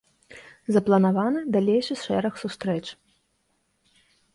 [0.75, 2.85] Запланаваны далейшы шэраг сустрэч.